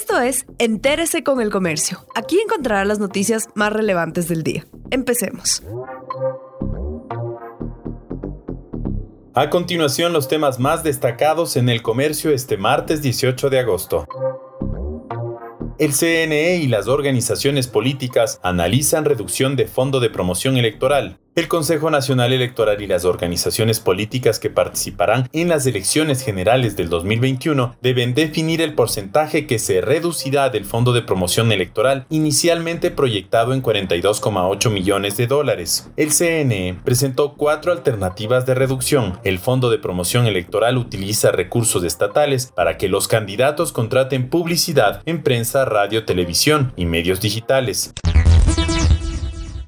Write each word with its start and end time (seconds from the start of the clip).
Esto 0.00 0.20
es 0.20 0.46
Entérese 0.58 1.24
con 1.24 1.40
el 1.40 1.50
Comercio. 1.50 2.06
Aquí 2.14 2.38
encontrará 2.38 2.84
las 2.84 3.00
noticias 3.00 3.48
más 3.56 3.72
relevantes 3.72 4.28
del 4.28 4.44
día. 4.44 4.64
Empecemos. 4.92 5.60
A 9.34 9.50
continuación, 9.50 10.12
los 10.12 10.28
temas 10.28 10.60
más 10.60 10.84
destacados 10.84 11.56
en 11.56 11.68
el 11.68 11.82
comercio 11.82 12.30
este 12.30 12.56
martes 12.56 13.02
18 13.02 13.50
de 13.50 13.58
agosto. 13.58 14.06
El 15.80 15.92
CNE 15.92 16.58
y 16.58 16.68
las 16.68 16.86
organizaciones 16.86 17.66
políticas 17.66 18.38
analizan 18.44 19.04
reducción 19.04 19.56
de 19.56 19.66
fondo 19.66 19.98
de 19.98 20.10
promoción 20.10 20.56
electoral. 20.58 21.18
El 21.38 21.46
Consejo 21.46 21.88
Nacional 21.88 22.32
Electoral 22.32 22.82
y 22.82 22.88
las 22.88 23.04
organizaciones 23.04 23.78
políticas 23.78 24.40
que 24.40 24.50
participarán 24.50 25.28
en 25.32 25.48
las 25.48 25.66
elecciones 25.66 26.24
generales 26.24 26.76
del 26.76 26.88
2021 26.88 27.76
deben 27.80 28.12
definir 28.12 28.60
el 28.60 28.74
porcentaje 28.74 29.46
que 29.46 29.60
se 29.60 29.80
reducirá 29.80 30.50
del 30.50 30.64
fondo 30.64 30.92
de 30.92 31.02
promoción 31.02 31.52
electoral 31.52 32.06
inicialmente 32.10 32.90
proyectado 32.90 33.54
en 33.54 33.62
42,8 33.62 34.68
millones 34.68 35.16
de 35.16 35.28
dólares. 35.28 35.88
El 35.96 36.10
CNE 36.10 36.76
presentó 36.84 37.34
cuatro 37.34 37.70
alternativas 37.70 38.44
de 38.44 38.56
reducción. 38.56 39.20
El 39.22 39.38
fondo 39.38 39.70
de 39.70 39.78
promoción 39.78 40.26
electoral 40.26 40.76
utiliza 40.76 41.30
recursos 41.30 41.84
estatales 41.84 42.50
para 42.56 42.76
que 42.78 42.88
los 42.88 43.06
candidatos 43.06 43.70
contraten 43.70 44.28
publicidad 44.28 45.02
en 45.06 45.22
prensa, 45.22 45.64
radio, 45.64 46.04
televisión 46.04 46.72
y 46.74 46.86
medios 46.86 47.20
digitales. 47.20 47.94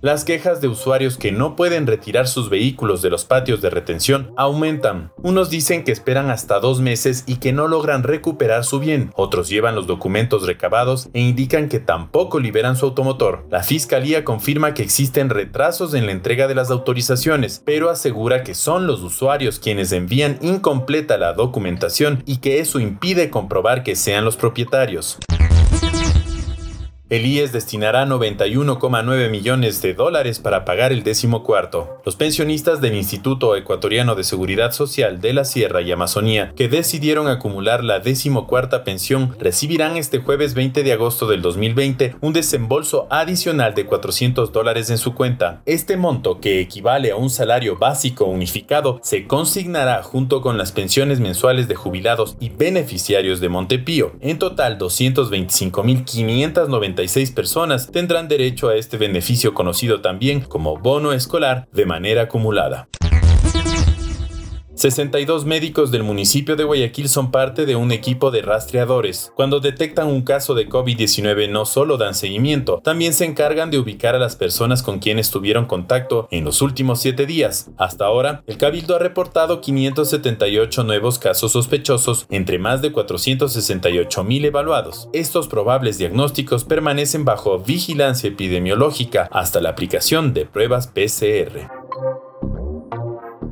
Las 0.03 0.25
quejas 0.25 0.63
de 0.63 0.69
usuarios 0.69 1.19
que 1.19 1.31
no 1.31 1.57
pueden 1.57 1.87
retirar 1.87 2.27
sus 2.27 2.49
vehículos 2.49 3.03
de 3.03 3.11
los 3.11 3.27
patios 3.27 3.61
de 3.61 3.69
retención 3.69 4.33
aumentan. 4.35 5.13
Unos 5.19 5.51
dicen 5.51 5.85
que 5.85 5.93
esperan 5.93 6.31
hasta 6.31 6.59
dos 6.59 6.81
meses 6.81 7.25
y 7.27 7.37
que 7.37 7.53
no 7.53 7.69
logran 7.69 8.03
recuperar 8.03 8.65
su 8.65 8.79
bien. 8.79 9.13
Otros 9.15 9.51
llevan 9.51 9.75
los 9.75 9.87
documentos 9.87 10.47
recabados 10.47 11.11
e 11.13 11.21
indican 11.21 11.69
que 11.69 11.81
tampoco 11.81 12.41
liberan 12.41 12.77
su 12.77 12.87
automotor. 12.87 13.45
La 13.51 13.63
fiscalía 13.63 14.25
confirma 14.25 14.73
que 14.73 14.83
existen 14.83 15.29
retrasos 15.29 15.93
en 15.93 16.07
la 16.07 16.13
entrega 16.13 16.49
de 16.49 16.55
las 16.55 16.71
autorizaciones, 16.71 17.61
pero 17.63 17.91
asegura 17.91 18.43
que 18.43 18.55
son 18.55 18.87
los 18.87 19.03
usuarios 19.03 19.59
quienes 19.59 19.93
envían 19.93 20.39
incompleta 20.41 21.19
la 21.19 21.35
documentación 21.35 22.23
y 22.25 22.39
que 22.39 22.61
eso 22.61 22.81
impide 22.81 23.29
comprobar 23.29 23.83
que 23.83 23.97
sean 23.97 24.25
los 24.25 24.39
propietarios. 24.39 25.19
El 27.11 27.27
IES 27.27 27.51
destinará 27.51 28.07
91,9 28.07 29.31
millones 29.31 29.83
de 29.83 29.95
dólares 29.95 30.39
para 30.39 30.65
pagar 30.65 30.93
el 30.93 31.03
décimo 31.03 31.43
cuarto. 31.43 32.01
Los 32.05 32.15
pensionistas 32.15 32.81
del 32.81 32.95
Instituto 32.95 33.57
Ecuatoriano 33.57 34.15
de 34.15 34.23
Seguridad 34.23 34.71
Social 34.71 35.21
de 35.21 35.33
la 35.33 35.45
Sierra 35.45 35.83
y 35.83 35.91
Amazonía, 35.91 36.53
que 36.55 36.69
decidieron 36.69 37.27
acumular 37.27 37.83
la 37.83 37.99
decimocuarta 37.99 38.85
pensión, 38.85 39.35
recibirán 39.41 39.97
este 39.97 40.21
jueves 40.21 40.55
20 40.55 40.85
de 40.85 40.93
agosto 40.93 41.27
del 41.27 41.43
2020 41.43 42.15
un 42.21 42.33
desembolso 42.33 43.09
adicional 43.11 43.75
de 43.75 43.87
400 43.87 44.53
dólares 44.53 44.89
en 44.91 44.99
su 44.99 45.13
cuenta. 45.13 45.63
Este 45.67 45.97
monto, 45.97 46.39
que 46.39 46.61
equivale 46.61 47.11
a 47.11 47.17
un 47.17 47.31
salario 47.31 47.77
básico 47.77 48.27
unificado, 48.27 49.01
se 49.03 49.27
consignará 49.27 50.05
junto 50.05 50.43
con 50.43 50.59
las 50.59 50.71
pensiones 50.71 51.19
mensuales 51.19 51.67
de 51.67 51.75
jubilados 51.75 52.37
y 52.39 52.51
beneficiarios 52.51 53.41
de 53.41 53.49
Montepío. 53.49 54.13
En 54.21 54.39
total, 54.39 54.79
225.590 54.79 57.00
personas 57.31 57.91
tendrán 57.91 58.29
derecho 58.29 58.69
a 58.69 58.77
este 58.77 58.97
beneficio 58.97 59.55
conocido 59.55 60.01
también 60.01 60.41
como 60.41 60.79
bono 60.79 61.13
escolar 61.13 61.67
de 61.73 61.87
manera 61.87 62.23
acumulada. 62.23 62.89
62 64.81 65.45
médicos 65.45 65.91
del 65.91 66.05
municipio 66.05 66.57
de 66.57 66.65
Guayaquil 66.65 67.11
son 67.11 67.31
parte 67.31 67.67
de 67.67 67.77
un 67.77 67.93
equipo 67.93 68.31
de 68.31 68.41
rastreadores. 68.41 69.31
Cuando 69.37 69.61
detectan 69.61 70.07
un 70.07 70.23
caso 70.23 70.55
de 70.55 70.71
COVID-19 70.71 71.51
no 71.51 71.67
solo 71.67 71.99
dan 71.99 72.15
seguimiento, 72.15 72.81
también 72.83 73.13
se 73.13 73.27
encargan 73.27 73.71
de 73.71 73.79
ubicar 73.79 74.15
a 74.15 74.19
las 74.19 74.37
personas 74.37 74.83
con 74.83 74.99
quienes 74.99 75.31
tuvieron 75.31 75.67
contacto 75.67 76.29
en 76.31 76.47
los 76.47 76.63
últimos 76.63 77.03
7 77.03 77.27
días. 77.27 77.69
Hasta 77.77 78.07
ahora, 78.07 78.43
el 78.47 78.57
Cabildo 78.57 78.97
ha 78.97 78.99
reportado 78.99 79.61
578 79.61 80.83
nuevos 80.85 81.19
casos 81.19 81.53
sospechosos 81.53 82.27
entre 82.31 82.59
más 82.59 82.81
de 82.81 82.91
468 82.91 84.25
mil 84.25 84.47
evaluados. 84.47 85.11
Estos 85.13 85.47
probables 85.47 85.99
diagnósticos 85.99 86.65
permanecen 86.65 87.27
bajo 87.27 87.59
vigilancia 87.59 88.29
epidemiológica 88.29 89.29
hasta 89.31 89.61
la 89.61 89.69
aplicación 89.69 90.33
de 90.33 90.47
pruebas 90.47 90.87
PCR. 90.87 91.80